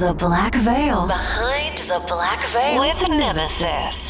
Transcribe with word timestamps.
The 0.00 0.14
Black 0.14 0.54
Veil. 0.54 1.06
Behind 1.06 1.90
the 1.90 2.00
Black 2.08 2.40
Veil 2.54 2.80
with 2.80 3.08
Nemesis. 3.10 4.09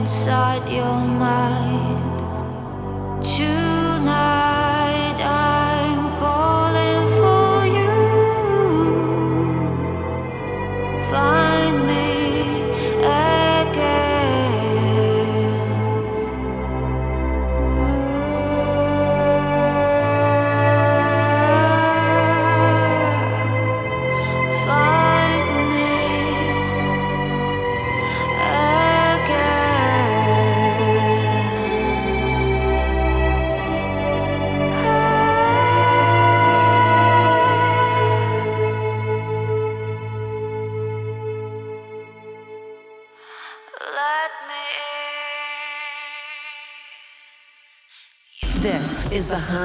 inside 0.00 0.66
your 0.72 0.98
mind. 1.24 2.00
Choose 3.22 3.69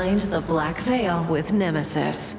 behind 0.06 0.32
the 0.32 0.42
black 0.42 0.78
veil 0.82 1.26
with 1.32 1.52
Nemesis. 1.52 2.36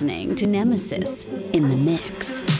Listening 0.00 0.34
to 0.34 0.46
Nemesis 0.46 1.26
in 1.52 1.68
the 1.68 1.76
Mix. 1.76 2.59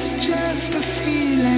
it's 0.00 0.14
just 0.24 0.76
a 0.76 0.80
feeling. 0.80 1.57